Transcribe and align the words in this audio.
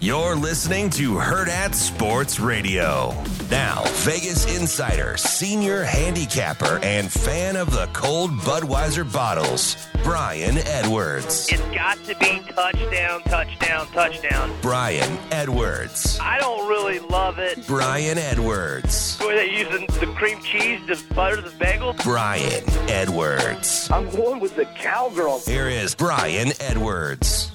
You're 0.00 0.36
listening 0.36 0.90
to 0.90 1.14
Hurrdat 1.14 1.74
Sports 1.74 2.38
Radio. 2.38 3.12
Now, 3.50 3.82
Vegas 4.04 4.46
insider, 4.56 5.16
senior 5.16 5.82
handicapper, 5.82 6.78
and 6.84 7.10
fan 7.10 7.56
of 7.56 7.72
the 7.72 7.88
cold 7.92 8.30
Budweiser 8.30 9.12
bottles, 9.12 9.88
Brian 10.04 10.58
Edwards. 10.58 11.48
It's 11.50 11.60
got 11.74 11.98
to 12.04 12.16
be 12.18 12.40
touchdown, 12.54 13.22
touchdown, 13.22 13.88
touchdown. 13.88 14.54
Brian 14.62 15.18
Edwards. 15.32 16.16
I 16.22 16.38
don't 16.38 16.68
really 16.68 17.00
love 17.00 17.40
it. 17.40 17.66
Brian 17.66 18.18
Edwards. 18.18 19.18
Were 19.20 19.34
they 19.34 19.50
using 19.50 19.86
the 19.98 20.14
cream 20.16 20.40
cheese 20.42 20.80
to 20.86 21.14
butter 21.14 21.40
the 21.40 21.50
bagel? 21.58 21.96
Brian 22.04 22.62
Edwards. 22.88 23.90
I'm 23.90 24.08
going 24.10 24.38
with 24.38 24.54
the 24.54 24.66
cowgirl. 24.76 25.40
Here 25.40 25.68
is 25.68 25.96
Brian 25.96 26.52
Edwards. 26.60 27.50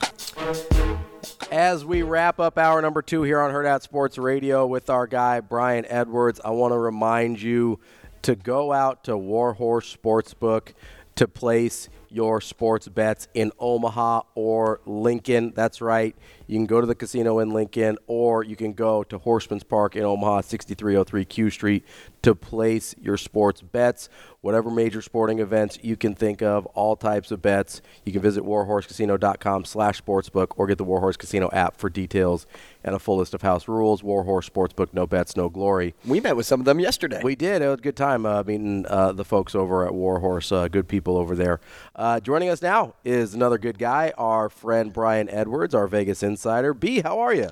As 1.54 1.86
we 1.86 2.02
wrap 2.02 2.40
up 2.40 2.58
hour 2.58 2.82
number 2.82 3.04
two 3.04 3.22
here 3.22 3.40
on 3.40 3.52
Hurrdat 3.52 3.84
Sports 3.84 4.18
Radio 4.18 4.66
with 4.66 4.90
our 4.90 5.06
guy 5.06 5.40
Brian 5.40 5.86
Edwards, 5.88 6.42
I 6.44 6.50
want 6.50 6.72
to 6.72 6.80
remind 6.80 7.40
you 7.44 7.80
to 8.24 8.36
go 8.36 8.74
out 8.74 9.04
to 9.04 9.16
Warhorse 9.16 9.96
Sportsbook 9.96 10.74
to 11.14 11.28
place 11.28 11.90
your 12.10 12.42
sports 12.42 12.88
bets 12.88 13.28
in 13.36 13.52
Omaha 13.60 14.22
or 14.34 14.82
Lincoln. 14.88 15.54
That's 15.56 15.80
right. 15.80 16.16
You 16.48 16.58
can 16.58 16.66
go 16.66 16.82
to 16.82 16.88
the 16.88 16.96
casino 16.96 17.38
in 17.38 17.52
Lincoln 17.52 18.00
or 18.08 18.44
you 18.44 18.56
can 18.56 18.74
go 18.74 19.04
to 19.04 19.20
Horsemen's 19.20 19.64
Park 19.64 19.96
in 19.96 20.02
Omaha, 20.02 20.42
6303 20.42 21.24
Q 21.24 21.50
Street, 21.52 21.86
to 22.24 22.34
place 22.34 22.96
your 23.00 23.18
sports 23.18 23.62
bets. 23.62 24.10
Whatever 24.44 24.70
major 24.70 25.02
sporting 25.02 25.40
events 25.40 25.80
you 25.82 25.96
can 25.96 26.16
think 26.16 26.42
of, 26.42 26.66
all 26.74 26.98
types 26.98 27.32
of 27.32 27.42
bets. 27.42 27.82
You 28.04 28.12
can 28.12 28.22
visit 28.22 28.44
warhorsecasino.com 28.44 29.64
slash 29.64 30.02
sportsbook 30.02 30.48
or 30.58 30.68
get 30.68 30.78
the 30.78 30.84
Warhorse 30.84 31.16
Casino 31.16 31.50
app 31.54 31.78
for 31.78 31.90
details 31.90 32.46
and 32.84 32.94
a 32.94 33.00
full 33.00 33.16
list 33.16 33.34
of 33.34 33.42
house 33.42 33.70
rules. 33.70 34.04
Warhorse 34.04 34.50
Sportsbook, 34.50 34.90
no 34.92 35.08
bets, 35.08 35.38
no 35.38 35.48
glory. 35.48 35.96
We 36.04 36.20
met 36.20 36.36
with 36.36 36.46
some 36.46 36.60
of 36.60 36.66
them 36.66 36.82
yesterday. 36.82 37.22
We 37.24 37.38
did. 37.38 37.62
It 37.62 37.70
was 37.70 37.80
a 37.80 37.84
good 37.84 37.96
time 37.96 38.26
uh, 38.26 38.44
meeting 38.44 38.86
uh, 38.90 39.14
the 39.14 39.24
folks 39.24 39.56
over 39.56 39.88
at 39.88 39.94
Warhorse. 39.94 40.52
Uh, 40.52 40.68
good 40.68 40.90
people 40.90 41.16
over 41.16 41.38
there. 41.38 41.62
Uh, 41.96 42.20
joining 42.20 42.50
us 42.50 42.62
now 42.62 42.96
is 43.06 43.34
another 43.34 43.58
good 43.58 43.80
guy, 43.80 44.12
our 44.18 44.50
friend 44.50 44.92
Brian 44.92 45.30
Edwards, 45.30 45.74
our 45.74 45.88
Vegas 45.88 46.22
insider. 46.22 46.74
B, 46.74 47.00
how 47.00 47.18
are 47.22 47.34
you? 47.34 47.52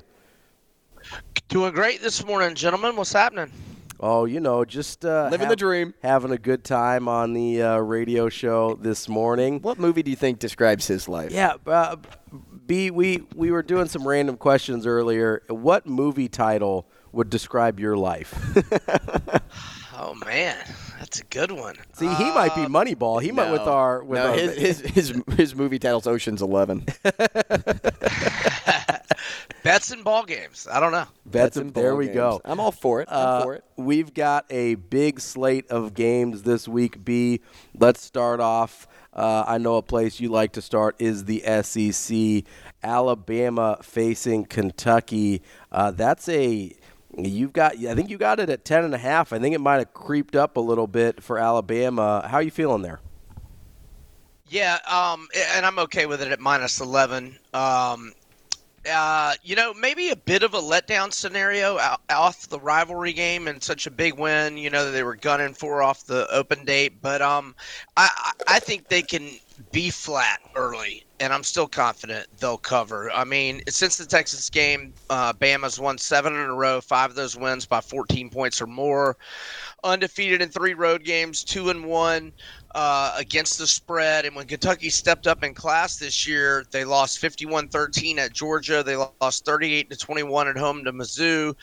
Doing 1.48 1.72
great 1.72 2.02
this 2.02 2.22
morning, 2.22 2.54
gentlemen. 2.54 2.96
What's 2.96 3.14
happening? 3.14 3.50
Oh, 4.04 4.24
you 4.24 4.40
know, 4.40 4.64
just 4.64 5.04
uh, 5.04 5.28
Living 5.30 5.40
have- 5.40 5.48
the 5.50 5.56
dream. 5.56 5.94
having 6.02 6.32
a 6.32 6.38
good 6.38 6.64
time 6.64 7.06
on 7.06 7.34
the 7.34 7.62
uh, 7.62 7.76
radio 7.78 8.28
show 8.28 8.74
this 8.74 9.08
morning. 9.08 9.60
What 9.62 9.78
movie 9.78 10.02
do 10.02 10.10
you 10.10 10.16
think 10.16 10.40
describes 10.40 10.88
his 10.88 11.08
life? 11.08 11.30
Yeah, 11.30 11.54
uh, 11.68 11.96
B, 12.66 12.90
we 12.90 13.22
we 13.36 13.52
were 13.52 13.62
doing 13.62 13.86
some 13.86 14.06
random 14.06 14.36
questions 14.36 14.86
earlier. 14.86 15.42
What 15.48 15.86
movie 15.86 16.28
title 16.28 16.88
would 17.12 17.30
describe 17.30 17.78
your 17.78 17.96
life? 17.96 18.34
Oh 20.04 20.14
man, 20.14 20.56
that's 20.98 21.20
a 21.20 21.24
good 21.24 21.52
one. 21.52 21.76
See, 21.92 22.08
he 22.08 22.24
might 22.32 22.56
be 22.56 22.62
Moneyball. 22.62 23.22
He 23.22 23.30
might 23.30 23.52
with 23.52 23.60
our 23.60 24.02
with 24.02 24.18
no, 24.18 24.30
our, 24.30 24.34
his, 24.34 24.56
his 24.56 24.80
his 24.80 25.22
his 25.36 25.54
movie 25.54 25.78
title's 25.78 26.08
Ocean's 26.08 26.42
Eleven. 26.42 26.84
Bets 29.62 29.90
and 29.90 30.02
ball 30.04 30.24
games. 30.24 30.66
I 30.70 30.80
don't 30.80 30.92
know. 30.92 31.06
bets. 31.26 31.56
and 31.56 31.72
there 31.74 31.90
ball 31.90 31.98
we 31.98 32.06
games. 32.06 32.16
go. 32.16 32.40
I'm 32.44 32.60
all 32.60 32.72
for 32.72 33.00
it. 33.02 33.08
I'm 33.10 33.26
Uh, 33.26 33.42
for 33.42 33.54
it. 33.54 33.64
We've 33.76 34.12
got 34.12 34.46
a 34.50 34.74
big 34.76 35.20
slate 35.20 35.70
of 35.70 35.94
games 35.94 36.42
this 36.42 36.66
week. 36.68 37.04
B, 37.04 37.40
let's 37.78 38.02
start 38.02 38.40
off. 38.40 38.86
Uh, 39.12 39.44
I 39.46 39.58
know 39.58 39.76
a 39.76 39.82
place 39.82 40.20
you 40.20 40.30
like 40.30 40.52
to 40.52 40.62
start 40.62 40.96
is 40.98 41.24
the 41.24 41.40
SEC. 41.62 42.44
Alabama 42.82 43.78
facing 43.82 44.44
Kentucky. 44.46 45.42
Uh, 45.70 45.90
that's 45.90 46.28
a 46.28 46.74
you've 47.16 47.52
got. 47.52 47.76
I 47.76 47.94
think 47.94 48.08
you 48.10 48.16
got 48.18 48.40
it 48.40 48.48
at 48.50 48.64
ten 48.64 48.84
and 48.84 48.94
a 48.94 48.98
half. 48.98 49.32
I 49.32 49.38
think 49.38 49.54
it 49.54 49.60
might 49.60 49.78
have 49.78 49.92
creeped 49.92 50.34
up 50.34 50.56
a 50.56 50.60
little 50.60 50.86
bit 50.86 51.22
for 51.22 51.38
Alabama. 51.38 52.26
How 52.26 52.38
are 52.38 52.42
you 52.42 52.50
feeling 52.50 52.82
there? 52.82 53.00
Yeah, 54.48 54.78
um, 54.90 55.28
and 55.54 55.64
I'm 55.64 55.78
okay 55.80 56.06
with 56.06 56.20
it 56.22 56.30
at 56.32 56.40
minus 56.40 56.80
eleven. 56.80 57.38
Um, 57.54 58.12
uh, 58.90 59.34
you 59.42 59.54
know, 59.54 59.72
maybe 59.74 60.10
a 60.10 60.16
bit 60.16 60.42
of 60.42 60.54
a 60.54 60.60
letdown 60.60 61.12
scenario 61.12 61.78
off 62.10 62.48
the 62.48 62.58
rivalry 62.58 63.12
game 63.12 63.46
and 63.48 63.62
such 63.62 63.86
a 63.86 63.90
big 63.90 64.18
win. 64.18 64.56
You 64.56 64.70
know 64.70 64.86
that 64.86 64.90
they 64.90 65.04
were 65.04 65.16
gunning 65.16 65.54
for 65.54 65.82
off 65.82 66.06
the 66.06 66.26
open 66.32 66.64
date, 66.64 67.00
but 67.00 67.22
um, 67.22 67.54
I 67.96 68.08
I 68.16 68.56
I 68.56 68.58
think 68.60 68.88
they 68.88 69.02
can 69.02 69.30
be 69.70 69.90
flat 69.90 70.40
early, 70.56 71.04
and 71.20 71.32
I'm 71.32 71.44
still 71.44 71.68
confident 71.68 72.26
they'll 72.38 72.58
cover. 72.58 73.10
I 73.12 73.24
mean, 73.24 73.62
since 73.68 73.96
the 73.96 74.06
Texas 74.06 74.50
game, 74.50 74.92
uh, 75.10 75.32
Bama's 75.32 75.78
won 75.78 75.98
seven 75.98 76.34
in 76.34 76.40
a 76.40 76.54
row, 76.54 76.80
five 76.80 77.10
of 77.10 77.16
those 77.16 77.36
wins 77.36 77.66
by 77.66 77.80
14 77.80 78.30
points 78.30 78.60
or 78.60 78.66
more. 78.66 79.16
Undefeated 79.84 80.42
in 80.42 80.48
three 80.48 80.74
road 80.74 81.04
games, 81.04 81.44
two 81.44 81.70
and 81.70 81.84
one 81.84 82.32
uh, 82.74 83.14
against 83.16 83.58
the 83.58 83.66
spread. 83.66 84.24
And 84.24 84.34
when 84.34 84.46
Kentucky 84.46 84.90
stepped 84.90 85.26
up 85.26 85.44
in 85.44 85.54
class 85.54 85.96
this 85.96 86.26
year, 86.26 86.64
they 86.70 86.84
lost 86.84 87.18
51 87.18 87.68
13 87.68 88.18
at 88.18 88.32
Georgia. 88.32 88.82
They 88.82 88.96
lost 88.96 89.44
38 89.44 89.90
to 89.90 89.96
21 89.96 90.48
at 90.48 90.56
home 90.56 90.84
to 90.84 90.92
Mizzou. 90.92 91.54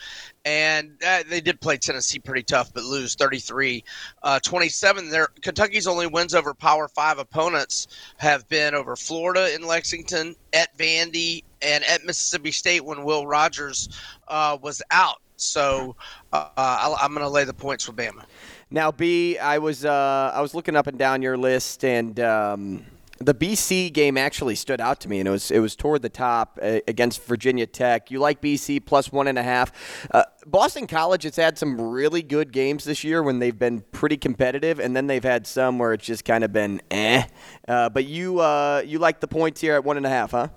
And 0.44 0.92
uh, 1.06 1.22
they 1.28 1.40
did 1.40 1.60
play 1.60 1.76
Tennessee 1.76 2.18
pretty 2.18 2.42
tough, 2.42 2.72
but 2.72 2.84
lose 2.84 3.14
33 3.14 3.84
uh, 4.22 4.40
27. 4.40 5.10
Their 5.10 5.28
Kentucky's 5.42 5.86
only 5.86 6.06
wins 6.06 6.34
over 6.34 6.54
Power 6.54 6.88
Five 6.88 7.18
opponents 7.18 7.88
have 8.16 8.48
been 8.48 8.74
over 8.74 8.96
Florida 8.96 9.54
in 9.54 9.66
Lexington, 9.66 10.34
at 10.52 10.76
Vandy, 10.76 11.44
and 11.62 11.84
at 11.84 12.04
Mississippi 12.04 12.50
State 12.50 12.84
when 12.84 13.04
Will 13.04 13.26
Rogers 13.26 13.88
uh, 14.28 14.56
was 14.60 14.82
out. 14.90 15.20
So 15.42 15.96
uh, 16.32 16.48
I'll, 16.56 16.96
I'm 17.00 17.12
going 17.12 17.24
to 17.24 17.28
lay 17.28 17.44
the 17.44 17.54
points 17.54 17.86
with 17.86 17.96
Bama. 17.96 18.24
Now, 18.70 18.92
B, 18.92 19.36
I 19.38 19.58
was 19.58 19.84
uh, 19.84 20.32
I 20.34 20.40
was 20.40 20.54
looking 20.54 20.76
up 20.76 20.86
and 20.86 20.98
down 20.98 21.22
your 21.22 21.36
list, 21.36 21.84
and 21.84 22.18
um, 22.20 22.86
the 23.18 23.34
BC 23.34 23.92
game 23.92 24.16
actually 24.16 24.54
stood 24.54 24.80
out 24.80 25.00
to 25.00 25.08
me, 25.08 25.18
and 25.18 25.28
it 25.28 25.30
was 25.30 25.50
it 25.50 25.58
was 25.58 25.76
toward 25.76 26.02
the 26.02 26.08
top 26.08 26.58
uh, 26.62 26.78
against 26.88 27.22
Virginia 27.24 27.66
Tech. 27.66 28.10
You 28.10 28.18
like 28.18 28.40
BC 28.40 28.84
plus 28.86 29.12
one 29.12 29.26
and 29.26 29.38
a 29.38 29.42
half. 29.42 29.72
Uh, 30.10 30.24
Boston 30.46 30.86
College 30.86 31.24
has 31.24 31.36
had 31.36 31.58
some 31.58 31.80
really 31.80 32.22
good 32.22 32.52
games 32.52 32.84
this 32.84 33.04
year 33.04 33.22
when 33.22 33.38
they've 33.38 33.58
been 33.58 33.82
pretty 33.92 34.16
competitive, 34.16 34.78
and 34.78 34.96
then 34.96 35.06
they've 35.06 35.22
had 35.24 35.46
some 35.46 35.78
where 35.78 35.92
it's 35.92 36.06
just 36.06 36.24
kind 36.24 36.44
of 36.44 36.52
been 36.52 36.80
eh. 36.90 37.24
Uh, 37.68 37.88
but 37.88 38.06
you 38.06 38.40
uh, 38.40 38.82
you 38.86 38.98
like 38.98 39.20
the 39.20 39.28
points 39.28 39.60
here 39.60 39.74
at 39.74 39.84
one 39.84 39.96
and 39.96 40.06
a 40.06 40.10
half, 40.10 40.30
huh? 40.30 40.48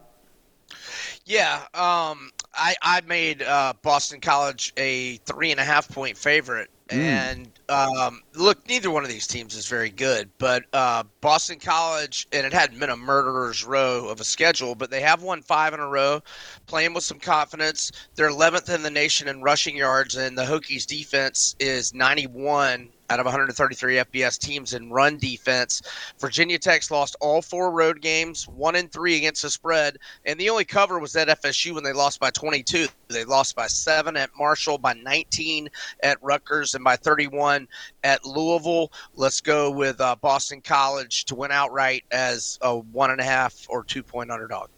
Yeah, 1.26 1.64
um, 1.74 2.32
I 2.56 2.76
I 2.82 3.02
made 3.02 3.42
uh, 3.44 3.74
Boston 3.82 4.20
College 4.20 4.74
a 4.78 5.18
three 5.18 5.52
and 5.52 5.60
a 5.60 5.64
half 5.64 5.88
point 5.90 6.18
favorite, 6.18 6.70
and 6.90 7.48
um, 7.70 8.23
look, 8.36 8.68
neither 8.68 8.90
one 8.90 9.04
of 9.04 9.10
these 9.10 9.28
teams 9.28 9.56
is 9.56 9.68
very 9.68 9.90
good, 9.90 10.30
but 10.38 10.64
uh, 10.74 11.04
Boston 11.22 11.60
College, 11.60 12.28
and 12.32 12.46
it 12.46 12.54
hadn't 12.54 12.80
been 12.80 12.90
a 12.90 12.98
murderer's 12.98 13.64
row 13.64 14.08
of 14.08 14.20
a 14.20 14.24
schedule, 14.24 14.76
but 14.76 14.90
they 14.90 15.02
have 15.02 15.22
won 15.22 15.42
five 15.42 15.74
in 15.74 15.80
a 15.80 15.88
row, 15.88 16.22
playing 16.68 16.94
with 16.94 17.04
some 17.04 17.20
confidence. 17.20 17.92
They're 18.16 18.30
11th 18.30 18.74
in 18.74 18.84
the 18.84 18.90
nation 18.90 19.28
in 19.28 19.42
rushing 19.42 19.76
yards, 19.76 20.16
and 20.16 20.38
the 20.38 20.44
Hokies' 20.44 20.86
defense 20.86 21.56
is 21.60 21.94
91 21.94 22.90
out 23.10 23.20
of 23.20 23.26
133 23.26 23.96
FBS 23.96 24.40
teams 24.40 24.74
in 24.74 24.90
run 24.90 25.18
defense. 25.18 25.84
Virginia 26.20 26.58
Tech's 26.58 26.90
lost 26.90 27.16
all 27.22 27.42
four 27.44 27.72
road 27.72 28.02
games, 28.02 28.48
one 28.48 28.76
and 28.76 28.92
three 28.92 29.18
against 29.18 29.44
the 29.44 29.50
spread, 29.50 29.98
and 30.26 30.40
the 30.40 30.50
only 30.50 30.66
cover 30.66 30.98
was 30.98 31.16
at 31.16 31.28
FSU 31.28 31.74
when 31.74 31.84
they 31.84 31.94
lost 31.94 32.20
by 32.20 32.32
22. 32.32 32.88
They 33.10 33.24
lost 33.24 33.56
by 33.56 33.68
seven 33.68 34.18
at 34.18 34.32
Marshall, 34.38 34.80
by 34.80 34.94
19 34.94 35.70
at 36.02 36.18
Rutgers, 36.24 36.74
and 36.74 36.84
by 36.84 36.96
31 36.96 37.68
at 38.04 38.23
Louisville. 38.26 38.92
Let's 39.16 39.42
go 39.42 39.72
with 39.72 40.00
uh, 40.02 40.16
Boston 40.16 40.62
College 40.62 41.26
to 41.26 41.36
win 41.36 41.52
outright 41.52 42.04
as 42.12 42.58
a 42.62 42.78
one 42.78 43.12
and 43.12 43.20
a 43.20 43.24
half 43.24 43.66
or 43.70 43.84
two 43.84 44.04
point 44.04 44.32
underdog. 44.32 44.70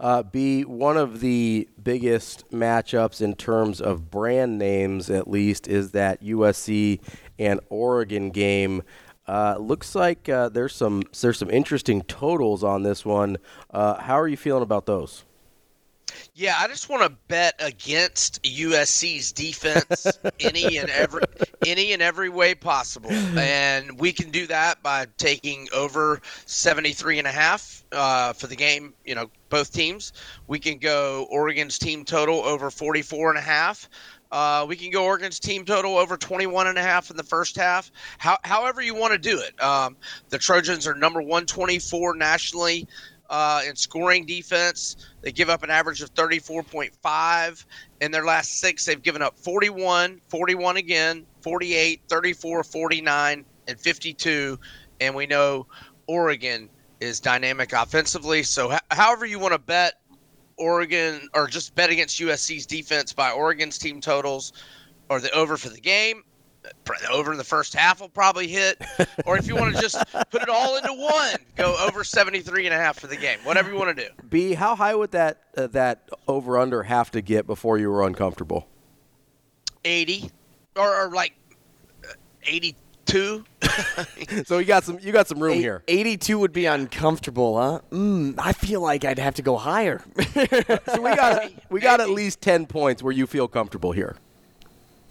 uh, 0.00 0.22
be 0.22 0.64
one 0.64 0.96
of 0.96 1.20
the 1.20 1.68
biggest 1.82 2.50
matchups 2.50 3.20
in 3.20 3.34
terms 3.34 3.80
of 3.80 4.10
brand 4.10 4.58
names, 4.58 5.10
at 5.10 5.28
least, 5.28 5.68
is 5.68 5.92
that 5.92 6.22
USC 6.22 7.00
and 7.38 7.60
Oregon 7.68 8.30
game. 8.30 8.82
Uh, 9.26 9.56
looks 9.58 9.94
like 9.94 10.28
uh, 10.28 10.48
there's 10.48 10.74
some 10.74 11.02
there's 11.20 11.38
some 11.38 11.50
interesting 11.50 12.02
totals 12.02 12.62
on 12.62 12.84
this 12.84 13.04
one. 13.04 13.38
Uh, 13.70 14.00
how 14.00 14.18
are 14.18 14.28
you 14.28 14.36
feeling 14.36 14.62
about 14.62 14.86
those? 14.86 15.24
Yeah, 16.34 16.56
I 16.58 16.68
just 16.68 16.88
want 16.88 17.02
to 17.02 17.08
bet 17.28 17.54
against 17.58 18.42
USC's 18.42 19.32
defense 19.32 20.06
any 20.40 20.76
and 20.76 20.90
every 20.90 21.22
any 21.66 21.92
and 21.92 22.02
every 22.02 22.28
way 22.28 22.54
possible. 22.54 23.10
And 23.10 23.98
we 23.98 24.12
can 24.12 24.30
do 24.30 24.46
that 24.46 24.82
by 24.82 25.06
taking 25.16 25.68
over 25.74 26.20
73 26.44 27.18
and 27.18 27.26
a 27.26 27.32
half 27.32 27.84
uh, 27.92 28.32
for 28.34 28.46
the 28.46 28.56
game, 28.56 28.94
you 29.04 29.14
know, 29.14 29.30
both 29.48 29.72
teams. 29.72 30.12
We 30.46 30.58
can 30.58 30.78
go 30.78 31.26
Oregon's 31.30 31.78
team 31.78 32.04
total 32.04 32.40
over 32.40 32.70
44 32.70 33.30
and 33.30 33.38
a 33.38 33.42
half. 33.42 33.88
Uh, 34.30 34.66
we 34.68 34.76
can 34.76 34.90
go 34.90 35.04
Oregon's 35.04 35.38
team 35.38 35.64
total 35.64 35.96
over 35.96 36.16
21 36.16 36.66
and 36.66 36.76
a 36.78 36.82
half 36.82 37.10
in 37.10 37.16
the 37.16 37.22
first 37.22 37.56
half. 37.56 37.90
How, 38.18 38.36
however 38.42 38.82
you 38.82 38.94
want 38.94 39.12
to 39.12 39.18
do 39.18 39.40
it. 39.40 39.60
Um, 39.62 39.96
the 40.30 40.38
Trojans 40.38 40.86
are 40.86 40.94
number 40.94 41.20
124 41.20 42.16
nationally 42.16 42.88
uh, 43.30 43.62
in 43.68 43.76
scoring 43.76 44.26
defense. 44.26 44.96
They 45.22 45.32
give 45.32 45.50
up 45.50 45.62
an 45.62 45.70
average 45.70 46.02
of 46.02 46.12
34.5. 46.14 47.64
In 48.00 48.10
their 48.12 48.24
last 48.24 48.58
six, 48.60 48.84
they've 48.84 49.02
given 49.02 49.22
up 49.22 49.34
41, 49.44 50.20
41 50.30 50.76
again, 50.78 51.26
48, 51.42 52.02
34, 52.08 52.64
49, 52.64 53.46
and 53.68 53.80
52. 53.80 54.58
And 55.00 55.14
we 55.14 55.26
know 55.26 55.66
Oregon 56.08 56.70
is 57.00 57.20
dynamic 57.20 57.72
offensively. 57.72 58.42
So, 58.42 58.72
h- 58.72 58.80
however 58.90 59.26
you 59.26 59.38
want 59.38 59.54
to 59.54 59.58
bet 59.58 59.94
Oregon 60.58 61.28
or 61.34 61.48
just 61.48 61.74
bet 61.74 61.90
against 61.90 62.20
USC's 62.20 62.66
defense 62.66 63.12
by 63.12 63.32
Oregon's 63.32 63.78
team 63.78 64.00
totals 64.00 64.52
or 65.10 65.20
the 65.20 65.30
over 65.32 65.56
for 65.56 65.68
the 65.68 65.80
game, 65.80 66.22
over 67.10 67.32
in 67.32 67.38
the 67.38 67.44
first 67.44 67.74
half 67.74 68.00
will 68.00 68.08
probably 68.08 68.48
hit. 68.48 68.80
or 69.24 69.36
if 69.38 69.46
you 69.46 69.56
want 69.56 69.74
to 69.74 69.80
just 69.80 69.96
put 70.30 70.42
it 70.42 70.48
all 70.48 70.76
into 70.76 70.92
one, 70.92 71.36
go 71.56 71.76
over 71.86 72.04
73 72.04 72.66
and 72.66 72.74
a 72.74 72.78
half 72.78 72.98
for 72.98 73.06
the 73.06 73.16
game. 73.16 73.38
Whatever 73.44 73.70
you 73.70 73.76
want 73.78 73.96
to 73.96 74.04
do. 74.04 74.10
B, 74.28 74.54
how 74.54 74.74
high 74.74 74.94
would 74.94 75.12
that 75.12 75.42
uh, 75.56 75.66
that 75.68 76.08
over 76.28 76.58
under 76.58 76.82
have 76.84 77.10
to 77.12 77.20
get 77.22 77.46
before 77.46 77.78
you 77.78 77.90
were 77.90 78.04
uncomfortable? 78.06 78.66
80 79.84 80.30
or, 80.76 81.06
or 81.06 81.10
like 81.10 81.32
uh, 82.04 82.12
82. 82.44 83.44
so 84.44 84.58
you 84.58 84.64
got 84.64 84.82
some 84.84 84.98
you 85.00 85.12
got 85.12 85.28
some 85.28 85.38
room 85.40 85.54
Eight- 85.54 85.60
here. 85.60 85.82
82 85.86 86.38
would 86.38 86.52
be 86.52 86.66
uncomfortable, 86.66 87.56
huh? 87.56 87.80
Mm, 87.90 88.34
I 88.38 88.52
feel 88.52 88.80
like 88.80 89.04
I'd 89.04 89.18
have 89.18 89.34
to 89.36 89.42
go 89.42 89.56
higher. 89.56 90.02
So 90.34 91.00
we 91.00 91.14
got 91.14 91.52
we 91.70 91.80
got 91.80 92.00
at 92.00 92.10
least 92.10 92.40
10 92.40 92.66
points 92.66 93.02
where 93.02 93.12
you 93.12 93.26
feel 93.26 93.46
comfortable 93.48 93.92
here. 93.92 94.16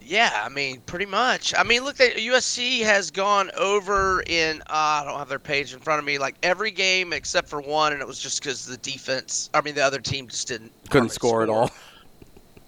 Yeah, 0.05 0.41
I 0.43 0.49
mean, 0.49 0.81
pretty 0.81 1.07
much. 1.07 1.53
I 1.57 1.63
mean, 1.63 1.83
look, 1.83 1.95
they, 1.95 2.11
USC 2.11 2.81
has 2.81 3.09
gone 3.09 3.49
over 3.57 4.23
in. 4.27 4.61
Uh, 4.61 5.01
I 5.01 5.03
don't 5.03 5.17
have 5.17 5.29
their 5.29 5.39
page 5.39 5.73
in 5.73 5.79
front 5.79 5.97
of 5.97 6.05
me. 6.05 6.19
Like 6.19 6.35
every 6.43 6.69
game 6.69 7.11
except 7.11 7.49
for 7.49 7.59
one, 7.59 7.91
and 7.91 8.01
it 8.01 8.07
was 8.07 8.19
just 8.19 8.41
because 8.41 8.65
the 8.65 8.77
defense. 8.77 9.49
I 9.53 9.61
mean, 9.61 9.73
the 9.73 9.81
other 9.83 9.99
team 9.99 10.27
just 10.27 10.47
didn't 10.47 10.71
Couldn't 10.89 11.07
hardly 11.07 11.09
score 11.15 11.41
at 11.41 11.49
all. 11.49 11.71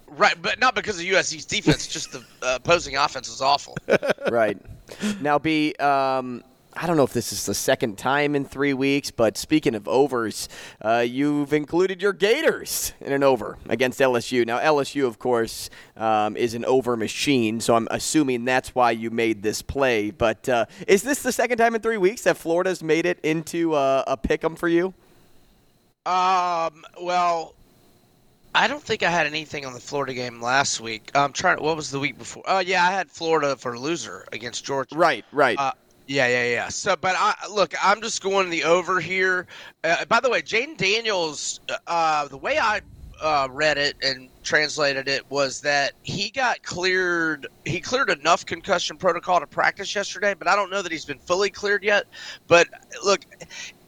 Right, 0.08 0.40
but 0.40 0.58
not 0.58 0.74
because 0.74 0.98
of 0.98 1.04
USC's 1.04 1.44
defense. 1.44 1.86
just 1.86 2.12
the 2.12 2.24
uh, 2.42 2.56
opposing 2.56 2.96
offense 2.96 3.28
was 3.28 3.40
awful. 3.40 3.76
right. 4.30 4.58
Now, 5.20 5.38
B, 5.38 5.74
um, 5.74 6.42
I 6.80 6.86
don't 6.86 6.96
know 6.96 7.02
if 7.02 7.12
this 7.12 7.32
is 7.32 7.44
the 7.44 7.54
second 7.54 7.98
time 7.98 8.36
in 8.36 8.44
three 8.44 8.72
weeks, 8.72 9.10
but 9.10 9.36
speaking 9.36 9.74
of 9.74 9.88
overs, 9.88 10.48
uh, 10.80 11.04
you've 11.04 11.52
included 11.52 12.00
your 12.00 12.12
Gators 12.12 12.92
in 13.00 13.12
an 13.12 13.24
over 13.24 13.58
against 13.68 13.98
LSU. 13.98 14.46
Now, 14.46 14.60
LSU, 14.60 15.04
of 15.04 15.18
course, 15.18 15.70
um, 15.96 16.36
is 16.36 16.54
an 16.54 16.64
over 16.66 16.96
machine, 16.96 17.58
so 17.58 17.74
I'm 17.74 17.88
assuming 17.90 18.44
that's 18.44 18.76
why 18.76 18.92
you 18.92 19.10
made 19.10 19.42
this 19.42 19.60
play. 19.60 20.12
But 20.12 20.48
uh, 20.48 20.66
is 20.86 21.02
this 21.02 21.20
the 21.20 21.32
second 21.32 21.58
time 21.58 21.74
in 21.74 21.80
three 21.80 21.96
weeks 21.96 22.22
that 22.22 22.36
Florida's 22.36 22.80
made 22.80 23.06
it 23.06 23.18
into 23.24 23.74
uh, 23.74 24.04
a 24.06 24.16
pick 24.16 24.44
'em 24.44 24.54
for 24.54 24.68
you? 24.68 24.94
Um. 26.06 26.84
Well, 27.02 27.54
I 28.54 28.68
don't 28.68 28.82
think 28.82 29.02
I 29.02 29.10
had 29.10 29.26
anything 29.26 29.66
on 29.66 29.72
the 29.72 29.80
Florida 29.80 30.14
game 30.14 30.40
last 30.40 30.80
week. 30.80 31.10
I'm 31.16 31.32
trying. 31.32 31.60
What 31.60 31.74
was 31.74 31.90
the 31.90 31.98
week 31.98 32.18
before? 32.18 32.44
Oh 32.46 32.60
yeah, 32.60 32.86
I 32.86 32.92
had 32.92 33.10
Florida 33.10 33.56
for 33.56 33.74
a 33.74 33.80
loser 33.80 34.24
against 34.32 34.64
Georgia. 34.64 34.96
Right, 34.96 35.24
right. 35.32 35.58
Uh, 35.58 35.72
yeah, 36.08 36.28
yeah, 36.28 36.44
yeah. 36.46 36.68
So, 36.70 36.96
but 36.96 37.16
I 37.18 37.34
look, 37.52 37.74
I'm 37.82 38.02
just 38.02 38.22
going 38.22 38.50
the 38.50 38.64
over 38.64 39.00
here. 39.00 39.48
Uh, 39.84 40.06
by 40.06 40.20
the 40.20 40.30
way, 40.30 40.42
Jayden 40.42 40.78
Daniels, 40.78 41.60
uh, 41.88 42.28
the 42.28 42.38
way 42.38 42.58
I 42.58 42.82
uh, 43.22 43.48
read 43.50 43.78
it 43.78 43.96
and 44.02 44.30
translated 44.44 45.08
it 45.08 45.24
was 45.30 45.60
that 45.62 45.94
he 46.02 46.30
got 46.32 46.62
cleared. 46.64 47.48
He 47.66 47.80
cleared 47.80 48.10
enough 48.10 48.46
concussion 48.46 48.98
protocol 48.98 49.40
to 49.40 49.48
practice 49.48 49.94
yesterday, 49.96 50.34
but 50.38 50.48
I 50.48 50.56
don't 50.56 50.70
know 50.70 50.82
that 50.82 50.92
he's 50.92 51.06
been 51.06 51.20
fully 51.20 51.50
cleared 51.50 51.84
yet. 51.84 52.06
But 52.48 52.68
look, 53.04 53.22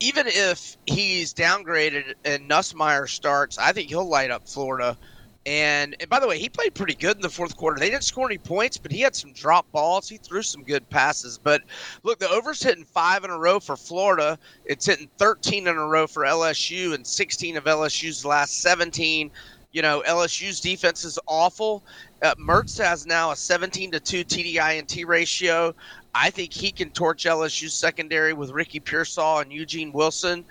even 0.00 0.26
if 0.28 0.76
he's 0.86 1.34
downgraded 1.34 2.14
and 2.24 2.50
Nussmeier 2.50 3.08
starts, 3.08 3.58
I 3.58 3.72
think 3.72 3.90
he'll 3.90 4.08
light 4.08 4.30
up 4.32 4.44
Florida. 4.48 4.98
And, 5.46 5.96
and 6.00 6.10
by 6.10 6.20
the 6.20 6.28
way, 6.28 6.38
he 6.38 6.50
played 6.50 6.74
pretty 6.74 6.94
good 6.94 7.16
in 7.16 7.22
the 7.22 7.30
fourth 7.30 7.56
quarter. 7.56 7.78
They 7.80 7.88
didn't 7.88 8.04
score 8.04 8.26
any 8.26 8.36
points, 8.36 8.76
but 8.76 8.92
he 8.92 9.00
had 9.00 9.16
some 9.16 9.32
drop 9.32 9.70
balls. 9.72 10.08
He 10.08 10.18
threw 10.18 10.42
some 10.42 10.62
good 10.62 10.88
passes. 10.90 11.38
But 11.38 11.62
look, 12.02 12.18
the 12.18 12.28
over's 12.28 12.62
hitting 12.62 12.84
five 12.84 13.24
in 13.24 13.30
a 13.30 13.38
row 13.38 13.58
for 13.58 13.76
Florida. 13.76 14.38
It's 14.66 14.84
hitting 14.84 15.08
13 15.18 15.66
in 15.66 15.76
a 15.76 15.86
row 15.86 16.06
for 16.06 16.24
LSU 16.24 16.94
and 16.94 17.06
16 17.06 17.56
of 17.56 17.64
LSU's 17.64 18.24
last 18.24 18.60
17. 18.60 19.30
You 19.72 19.82
know, 19.82 20.02
LSU's 20.06 20.60
defense 20.60 21.04
is 21.04 21.18
awful. 21.26 21.84
Uh, 22.22 22.34
Mertz 22.34 22.76
has 22.82 23.06
now 23.06 23.30
a 23.30 23.36
17 23.36 23.92
to 23.92 24.00
2 24.00 24.24
TDI 24.24 24.78
and 24.78 24.86
T 24.86 25.04
ratio. 25.04 25.74
I 26.14 26.28
think 26.30 26.52
he 26.52 26.72
can 26.72 26.90
torch 26.90 27.24
LSU's 27.24 27.72
secondary 27.72 28.32
with 28.32 28.50
Ricky 28.50 28.80
Pearsall 28.80 29.38
and 29.38 29.52
Eugene 29.52 29.92
Wilson. 29.92 30.44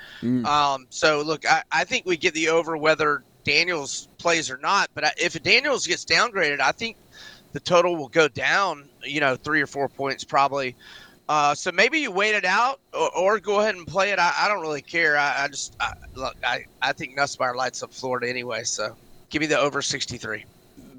Um, 0.46 0.88
so, 0.90 1.22
look, 1.22 1.46
I, 1.46 1.64
I 1.72 1.84
think 1.84 2.06
we 2.06 2.16
get 2.16 2.34
the 2.34 2.48
over 2.48 2.78
whether 2.78 3.24
Daniels 3.50 4.08
plays 4.20 4.52
or 4.52 4.58
not. 4.58 4.92
But 4.94 5.16
if 5.18 5.42
Daniels 5.42 5.88
gets 5.88 6.06
downgraded, 6.06 6.60
I 6.60 6.72
think 6.72 6.98
the 7.52 7.60
total 7.60 7.96
will 7.96 8.08
go 8.08 8.28
down, 8.28 8.88
you 9.04 9.20
know, 9.20 9.36
three 9.36 9.60
or 9.60 9.66
four 9.66 9.90
points 9.90 10.24
probably. 10.24 10.76
Uh, 11.28 11.56
so 11.56 11.72
maybe 11.72 12.00
you 12.00 12.12
wait 12.12 12.36
it 12.36 12.46
out 12.46 12.80
or, 12.94 13.10
or 13.18 13.40
go 13.40 13.60
ahead 13.60 13.76
and 13.76 13.88
play 13.88 14.12
it. 14.12 14.20
I, 14.20 14.34
I 14.38 14.48
don't 14.48 14.62
really 14.62 14.84
care. 14.84 15.18
I, 15.18 15.46
I 15.46 15.48
just 15.48 15.76
I, 15.80 15.94
look. 16.14 16.36
I, 16.44 16.66
I 16.82 16.94
think 16.94 17.18
Nussmeier 17.18 17.56
lights 17.56 17.82
up 17.82 17.92
Florida 17.92 18.30
anyway. 18.30 18.64
So 18.64 18.96
give 19.32 19.40
me 19.40 19.48
the 19.48 19.60
over 19.60 19.82
63. 19.82 20.46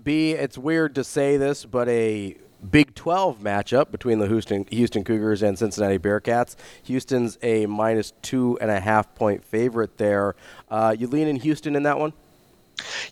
B, 0.02 0.32
it's 0.32 0.58
weird 0.58 0.96
to 0.96 1.04
say 1.04 1.36
this, 1.36 1.64
but 1.64 1.88
a 1.88 2.36
Big 2.68 2.94
12 2.94 3.38
matchup 3.38 3.90
between 3.90 4.18
the 4.18 4.26
Houston 4.26 4.66
Houston 4.70 5.02
Cougars 5.02 5.42
and 5.42 5.58
Cincinnati 5.58 5.98
Bearcats. 5.98 6.56
Houston's 6.82 7.38
a 7.42 7.66
minus 7.66 8.12
two 8.22 8.58
and 8.60 8.70
a 8.70 8.80
half 8.80 9.14
point 9.14 9.44
favorite 9.44 9.96
there. 9.96 10.34
Uh, 10.68 10.94
you 10.98 11.06
lean 11.06 11.26
in 11.26 11.36
Houston 11.36 11.74
in 11.74 11.84
that 11.84 11.98
one? 11.98 12.12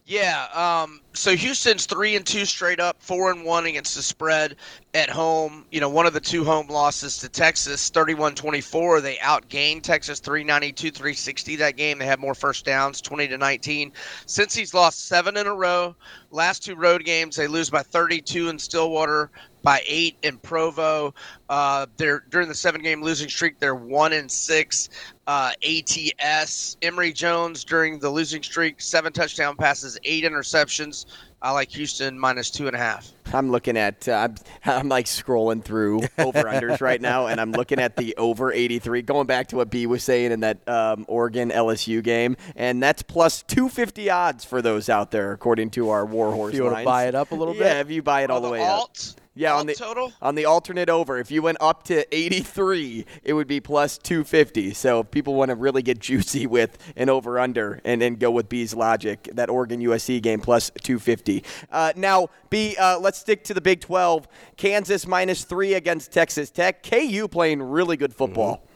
Yeah. 0.06 0.47
Um, 0.55 1.00
so 1.12 1.35
Houston's 1.35 1.87
three 1.87 2.17
and 2.17 2.25
two 2.25 2.44
straight 2.44 2.81
up, 2.81 3.03
four 3.03 3.31
and 3.31 3.44
one 3.44 3.67
against 3.67 3.97
the 3.97 4.03
spread 4.03 4.56
at 4.94 5.11
home. 5.11 5.67
You 5.70 5.81
know, 5.81 5.88
one 5.88 6.06
of 6.06 6.12
the 6.12 6.20
two 6.20 6.44
home 6.44 6.69
losses 6.69 7.19
to 7.19 7.29
Texas, 7.29 7.91
31-24. 7.91 9.03
They 9.03 9.17
outgained 9.17 9.82
Texas 9.82 10.20
392-360 10.20 11.58
that 11.58 11.77
game. 11.77 11.98
They 11.98 12.06
had 12.06 12.20
more 12.20 12.34
first 12.34 12.65
downs, 12.65 13.01
20 13.01 13.29
to 13.29 13.39
19. 13.39 13.93
Cincy's 14.27 14.75
lost 14.75 15.06
seven 15.06 15.37
in 15.37 15.46
a 15.46 15.55
row, 15.55 15.94
last 16.31 16.65
two 16.65 16.77
road 16.77 17.05
games 17.05 17.37
they 17.37 17.46
lose 17.46 17.70
by 17.70 17.82
32 17.82 18.48
in 18.48 18.58
Stillwater, 18.58 19.31
by 19.69 19.82
eight 19.87 20.17
in 20.22 20.39
Provo. 20.39 21.13
Uh, 21.51 21.84
they're 21.98 22.25
during 22.31 22.48
the 22.48 22.55
seven-game 22.55 23.03
losing 23.03 23.29
streak. 23.29 23.58
They're 23.60 23.75
one 23.75 24.15
and 24.15 24.31
six. 24.32 24.89
Uh, 25.27 25.51
ATS 25.63 26.79
Emory 26.81 27.13
Jones 27.13 27.65
during 27.65 27.98
the 27.98 28.08
losing 28.08 28.43
streak, 28.43 28.81
seven 28.81 29.13
touchdown 29.13 29.56
passes, 29.56 29.98
eight 30.05 30.25
interceptions. 30.25 31.05
I 31.43 31.51
like 31.53 31.70
Houston 31.72 32.19
minus 32.19 32.51
two 32.51 32.67
and 32.67 32.75
a 32.75 32.79
half. 32.79 33.13
I'm 33.34 33.51
looking 33.51 33.77
at, 33.77 34.08
uh, 34.08 34.13
I'm, 34.15 34.34
I'm 34.65 34.89
like 34.89 35.05
scrolling 35.05 35.63
through 35.63 36.01
over 36.19 36.44
unders 36.44 36.81
right 36.81 37.01
now, 37.01 37.27
and 37.27 37.39
I'm 37.39 37.53
looking 37.53 37.79
at 37.79 37.94
the 37.94 38.17
over 38.17 38.51
83, 38.51 39.03
going 39.03 39.27
back 39.27 39.48
to 39.48 39.56
what 39.56 39.69
B 39.69 39.87
was 39.87 40.03
saying 40.03 40.32
in 40.32 40.41
that 40.41 40.67
um, 40.67 41.05
Oregon 41.08 41.51
LSU 41.51 42.03
game, 42.03 42.39
and 42.56 42.82
that's 42.82 43.03
plus 43.03 43.43
250 43.43 44.08
odds 44.08 44.46
for 44.46 44.63
those 44.63 44.89
out 44.89 45.10
there, 45.10 45.32
according 45.32 45.69
to 45.72 45.91
our 45.91 46.06
Warhorse 46.06 46.55
If 46.55 46.56
you 46.56 46.65
want 46.65 46.79
to 46.79 46.84
buy 46.84 47.06
it 47.06 47.15
up 47.15 47.32
a 47.32 47.34
little 47.34 47.55
yeah, 47.55 47.75
bit? 47.75 47.87
if 47.87 47.91
you 47.93 48.03
buy 48.03 48.22
it 48.22 48.31
all 48.31 48.39
Oh, 48.39 48.41
the 48.41 48.46
the 48.46 48.53
way 48.55 48.65
up. 48.65 48.96
Alt? 49.39 49.41
Yeah, 49.41 49.53
Alt 49.53 49.61
on 49.61 49.67
the 49.67 49.75
total? 49.75 50.13
on 50.23 50.35
the 50.35 50.45
alternate 50.45 50.89
over, 50.89 51.19
if 51.19 51.31
you 51.31 51.43
went 51.43 51.59
up 51.61 51.85
to 51.85 52.15
83, 52.15 53.07
it 53.25 53.33
would 53.33 53.47
be 53.47 53.61
plus 53.61 53.99
250. 53.99 54.75
So 54.75 55.01
if 55.01 55.11
people 55.11 55.35
want 55.35 55.51
to 55.51 55.55
really 55.55 55.83
get 55.83 55.99
juicy 55.99 56.47
with 56.47 56.79
an 56.97 57.09
over 57.09 57.39
under 57.39 57.81
and 57.85 58.01
then 58.01 58.15
go 58.17 58.31
with 58.31 58.49
B's 58.49 58.75
logic, 58.75 59.29
that 59.35 59.49
Oregon 59.49 59.81
USC 59.81 60.21
game 60.21 60.41
plus 60.41 60.71
250. 60.83 61.45
Uh, 61.71 61.93
now, 61.97 62.29
B, 62.51 62.77
uh, 62.77 62.99
let's 62.99 63.19
stick 63.19 63.45
to 63.45 63.55
the 63.55 63.61
Big 63.61 63.81
12. 63.81 64.27
Kansas 64.57 65.07
minus 65.07 65.45
three 65.45 65.75
against 65.75 66.13
Texas 66.13 66.51
Tech. 66.51 66.83
KU 66.83 67.29
playing 67.29 67.63
really 67.63 67.97
good 67.97 68.15
football. 68.15 68.68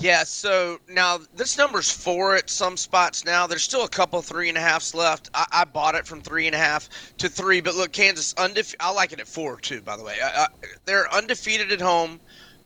Yeah, 0.00 0.22
so 0.22 0.78
now 0.88 1.18
this 1.34 1.58
number's 1.58 1.90
four 1.90 2.36
at 2.36 2.48
some 2.48 2.76
spots 2.76 3.24
now. 3.24 3.48
There's 3.48 3.64
still 3.64 3.84
a 3.84 3.88
couple 3.88 4.22
three 4.22 4.48
and 4.48 4.56
a 4.56 4.60
halfs 4.60 4.94
left. 4.94 5.28
I, 5.34 5.46
I 5.50 5.64
bought 5.64 5.96
it 5.96 6.06
from 6.06 6.20
three 6.20 6.46
and 6.46 6.54
a 6.54 6.58
half 6.58 6.88
to 7.18 7.28
three, 7.28 7.60
but 7.60 7.74
look, 7.74 7.90
Kansas 7.90 8.32
undefeated. 8.38 8.80
I 8.80 8.92
like 8.92 9.12
it 9.12 9.18
at 9.18 9.26
four 9.26 9.58
too. 9.58 9.82
By 9.82 9.96
the 9.96 10.04
way, 10.04 10.14
I, 10.22 10.44
I, 10.44 10.46
they're 10.84 11.12
undefeated 11.12 11.72
at 11.72 11.80
home, 11.80 12.20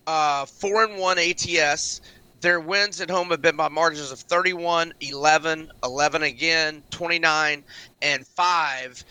uh, 0.07 0.45
four 0.45 0.85
and 0.85 0.99
one 0.99 1.19
ATS. 1.19 2.03
their 2.43 2.61
wins 2.61 3.01
at 3.01 3.09
home 3.09 3.31
have 3.31 3.41
been 3.41 3.57
by 3.57 3.69
margins 3.69 4.13
of 4.13 4.19
31, 4.21 4.93
11, 5.01 5.73
11 5.83 6.23
again, 6.25 6.83
29, 6.91 7.65
and 8.03 8.27
5. 8.27 9.05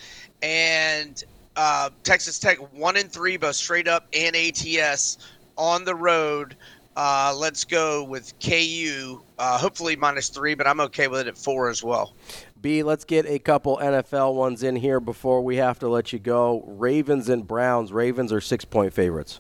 And 0.44 1.24
uh, 1.56 1.90
Texas 2.04 2.38
Tech 2.38 2.60
1 2.72 2.98
and 2.98 3.12
3, 3.12 3.38
both 3.38 3.56
straight 3.56 3.88
up 3.88 4.06
and 4.14 4.36
ATS 4.36 5.18
on 5.58 5.86
the 5.86 5.96
road. 5.96 6.56
Uh, 6.96 7.34
let's 7.38 7.64
go 7.64 8.04
with 8.04 8.34
KU, 8.40 9.22
uh, 9.40 9.58
hopefully 9.58 9.96
minus 9.96 10.30
three, 10.30 10.56
but 10.56 10.68
I'm 10.68 10.82
okay 10.82 11.08
with 11.08 11.22
it 11.22 11.28
at 11.28 11.38
four 11.38 11.70
as 11.70 11.82
well. 11.82 12.14
B, 12.62 12.84
let's 12.84 13.06
get 13.06 13.26
a 13.26 13.40
couple 13.40 13.78
NFL 13.78 14.36
ones 14.36 14.62
in 14.62 14.76
here 14.76 15.00
before 15.00 15.42
we 15.42 15.56
have 15.56 15.80
to 15.80 15.88
let 15.88 16.14
you 16.14 16.20
go. 16.20 16.64
Ravens 16.68 17.30
and 17.30 17.48
Browns. 17.48 17.92
Ravens 17.92 18.32
are 18.32 18.42
six 18.42 18.66
point 18.66 18.94
favorites. 18.94 19.40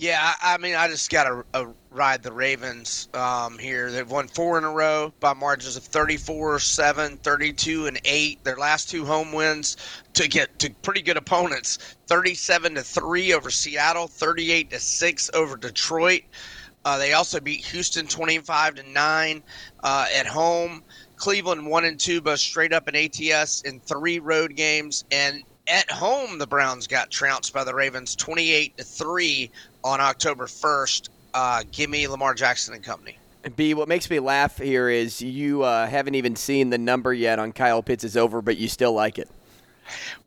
Yeah, 0.00 0.34
I 0.40 0.58
mean, 0.58 0.76
I 0.76 0.86
just 0.86 1.10
got 1.10 1.24
to 1.24 1.74
ride 1.90 2.22
the 2.22 2.30
Ravens 2.30 3.08
um, 3.14 3.58
here. 3.58 3.90
They've 3.90 4.08
won 4.08 4.28
four 4.28 4.56
in 4.56 4.62
a 4.62 4.70
row 4.70 5.12
by 5.18 5.34
margins 5.34 5.76
of 5.76 5.82
34 5.82 6.60
7, 6.60 7.16
32 7.16 7.88
and 7.88 8.00
8. 8.04 8.44
Their 8.44 8.54
last 8.58 8.88
two 8.88 9.04
home 9.04 9.32
wins 9.32 9.76
to 10.12 10.28
get 10.28 10.56
to 10.60 10.70
pretty 10.82 11.02
good 11.02 11.16
opponents 11.16 11.96
37 12.06 12.76
to 12.76 12.82
3 12.84 13.32
over 13.34 13.50
Seattle, 13.50 14.06
38 14.06 14.70
to 14.70 14.78
6 14.78 15.30
over 15.34 15.56
Detroit. 15.56 16.22
Uh, 16.84 16.96
they 16.98 17.12
also 17.12 17.40
beat 17.40 17.64
Houston 17.66 18.06
25 18.06 18.76
to 18.76 18.82
9 18.84 19.42
uh, 19.82 20.06
at 20.14 20.26
home. 20.28 20.84
Cleveland 21.16 21.66
1 21.66 21.84
and 21.84 21.98
2, 21.98 22.20
both 22.20 22.38
straight 22.38 22.72
up 22.72 22.88
in 22.88 22.94
ATS 22.94 23.62
in 23.62 23.80
three 23.80 24.20
road 24.20 24.54
games. 24.54 25.04
And 25.10 25.42
at 25.68 25.90
home, 25.90 26.38
the 26.38 26.46
Browns 26.46 26.86
got 26.86 27.10
trounced 27.10 27.52
by 27.52 27.62
the 27.62 27.74
Ravens 27.74 28.16
28 28.16 28.76
to 28.78 28.84
3 28.84 29.50
on 29.84 30.00
October 30.00 30.46
1st. 30.46 31.08
Uh, 31.34 31.62
give 31.70 31.90
me 31.90 32.08
Lamar 32.08 32.34
Jackson 32.34 32.74
and 32.74 32.82
company. 32.82 33.16
B, 33.56 33.74
what 33.74 33.88
makes 33.88 34.10
me 34.10 34.18
laugh 34.18 34.58
here 34.58 34.88
is 34.88 35.22
you 35.22 35.62
uh, 35.62 35.86
haven't 35.86 36.14
even 36.14 36.36
seen 36.36 36.70
the 36.70 36.78
number 36.78 37.14
yet 37.14 37.38
on 37.38 37.52
Kyle 37.52 37.82
Pitts 37.82 38.04
is 38.04 38.16
over, 38.16 38.42
but 38.42 38.56
you 38.56 38.68
still 38.68 38.92
like 38.92 39.18
it. 39.18 39.28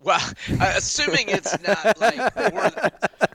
Well, 0.03 0.20
uh, 0.60 0.74
assuming 0.75 1.29
it's 1.29 1.55
not 1.62 2.00
like 2.00 2.53
more 2.53 2.70
than, 2.70 2.91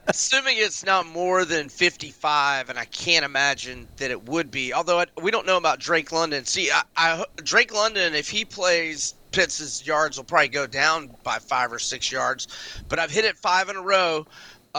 assuming 0.07 0.57
it's 0.57 0.85
not 0.85 1.05
more 1.05 1.45
than 1.45 1.69
55, 1.69 2.69
and 2.69 2.77
I 2.77 2.85
can't 2.85 3.23
imagine 3.23 3.87
that 3.97 4.11
it 4.11 4.27
would 4.27 4.51
be. 4.51 4.73
Although 4.73 4.99
I, 4.99 5.05
we 5.21 5.31
don't 5.31 5.45
know 5.45 5.57
about 5.57 5.79
Drake 5.79 6.11
London. 6.11 6.45
See, 6.45 6.69
I, 6.71 6.83
I, 6.95 7.25
Drake 7.37 7.73
London, 7.73 8.13
if 8.13 8.29
he 8.29 8.43
plays, 8.43 9.13
Pitts' 9.31 9.85
yards 9.85 10.17
will 10.17 10.23
probably 10.23 10.47
go 10.49 10.67
down 10.67 11.15
by 11.23 11.39
five 11.39 11.71
or 11.71 11.79
six 11.79 12.11
yards. 12.11 12.47
But 12.89 12.99
I've 12.99 13.11
hit 13.11 13.25
it 13.25 13.37
five 13.37 13.69
in 13.69 13.75
a 13.75 13.81
row. 13.81 14.25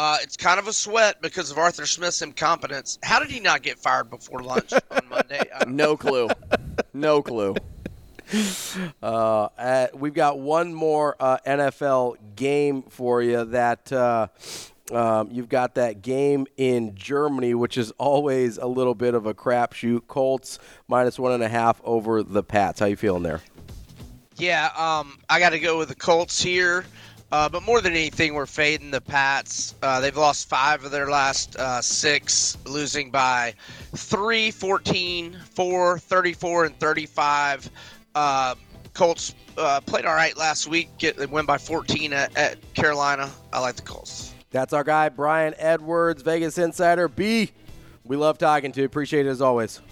Uh, 0.00 0.17
it's 0.23 0.37
kind 0.37 0.61
of 0.61 0.69
a 0.69 0.73
sweat 0.73 1.21
because 1.21 1.50
of 1.50 1.59
Arthur 1.59 1.85
Smith's 1.85 2.23
incompetence. 2.23 3.00
How 3.02 3.19
did 3.19 3.33
he 3.33 3.40
not 3.40 3.62
get 3.62 3.81
fired 3.81 4.11
before 4.11 4.45
lunch 4.45 4.73
on 4.73 5.00
Monday? 5.11 5.43
no 5.67 5.97
clue. 5.97 6.28
No 6.95 7.21
clue. 7.21 7.57
Uh, 9.02 9.49
uh, 9.57 9.87
we've 9.95 10.12
got 10.12 10.38
one 10.38 10.75
more 10.75 11.17
uh, 11.19 11.38
NFL 11.47 12.17
game 12.37 12.83
for 12.83 13.23
you 13.23 13.47
that. 13.47 13.90
Uh, 13.90 14.28
um, 14.93 15.31
you've 15.31 15.49
got 15.49 15.76
that 15.76 16.02
game 16.02 16.47
in 16.59 16.95
Germany, 16.95 17.55
which 17.55 17.78
is 17.78 17.90
always 17.93 18.59
a 18.59 18.67
little 18.67 18.95
bit 18.95 19.14
of 19.14 19.25
a 19.25 19.33
crapshoot. 19.33 20.07
Colts 20.09 20.59
minus 20.88 21.19
one 21.19 21.33
and 21.33 21.43
a 21.43 21.49
half 21.49 21.81
over 21.85 22.23
the 22.23 22.43
Pats. 22.43 22.81
How 22.81 22.87
you 22.87 22.97
feeling 22.97 23.23
there? 23.23 23.40
Yeah, 24.37 24.67
um, 24.76 25.19
I 25.31 25.40
got 25.40 25.50
to 25.50 25.59
go 25.59 25.78
with 25.78 25.88
the 25.88 25.95
Colts 25.95 26.43
here. 26.43 26.85
Uh, 27.30 27.49
but 27.49 27.62
more 27.62 27.80
than 27.80 27.92
anything, 27.92 28.32
we're 28.32 28.47
fading 28.47 28.90
the 28.90 29.00
Pats. 29.00 29.75
Uh, 29.82 30.00
they've 30.00 30.16
lost 30.16 30.49
five 30.49 30.85
of 30.85 30.90
their 30.90 31.11
last 31.11 31.56
uh, 31.56 31.82
six, 31.82 32.56
losing 32.64 33.11
by 33.11 33.52
3, 33.94 34.50
14, 34.50 35.38
4, 35.54 35.99
34, 35.99 36.64
and 36.64 36.80
35. 36.80 37.70
Uh, 38.14 38.54
Colts 38.94 39.35
uh, 39.58 39.80
played 39.82 40.06
all 40.06 40.14
right 40.14 40.37
last 40.38 40.68
week. 40.68 40.88
Get, 40.97 41.16
they 41.16 41.26
win 41.26 41.44
by 41.44 41.58
14 41.58 42.12
at, 42.14 42.37
at 42.37 42.75
Carolina. 42.75 43.30
I 43.52 43.61
like 43.61 43.76
the 43.76 43.82
Colts. 43.82 44.32
That's 44.50 44.73
our 44.73 44.85
guy, 44.85 45.11
Brian 45.11 45.54
Edwards, 45.58 46.23
Vegas 46.23 46.56
Insider. 46.56 47.08
B, 47.08 47.50
we 48.04 48.16
love 48.16 48.38
talking 48.38 48.73
to 48.73 48.80
you. 48.80 48.87
Appreciate 48.87 49.26
it 49.26 49.28
as 49.28 49.42
always. 49.42 49.82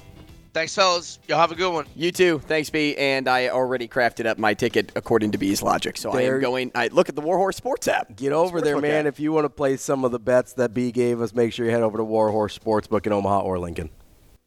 Thanks, 0.57 0.75
fellas. 0.75 1.19
Y'all 1.29 1.39
have 1.39 1.53
a 1.53 1.55
good 1.55 1.71
one. 1.71 1.85
You 1.95 2.11
too. 2.11 2.39
Thanks, 2.39 2.71
B. 2.71 2.97
And 2.97 3.29
I 3.29 3.51
already 3.51 3.87
crafted 3.87 4.25
up 4.25 4.39
my 4.39 4.55
ticket 4.55 4.91
according 4.97 5.33
to 5.33 5.39
B's 5.39 5.61
logic. 5.61 5.99
So 5.99 6.11
there. 6.13 6.33
I 6.33 6.35
am 6.37 6.41
going. 6.41 6.73
I 6.75 6.89
look 6.89 7.11
at 7.11 7.15
the 7.15 7.21
Warhorse 7.21 7.57
Sports 7.57 7.89
app. 7.89 8.17
Get 8.17 8.33
over 8.33 8.63
there, 8.63 8.81
man. 8.81 9.07
App. 9.07 9.13
If 9.13 9.21
you 9.21 9.33
want 9.33 9.45
to 9.45 9.51
play 9.51 9.77
some 9.77 10.03
of 10.03 10.13
the 10.13 10.19
bets 10.19 10.55
that 10.55 10.73
B 10.73 10.93
gave 10.93 11.21
us, 11.21 11.35
make 11.35 11.53
sure 11.53 11.67
you 11.67 11.73
head 11.73 11.83
over 11.83 11.99
to 11.99 12.05
Warhorse 12.05 12.59
Sportsbook 12.59 13.05
in 13.05 13.13
Omaha 13.13 13.41
or 13.41 13.59
Lincoln. 13.59 13.91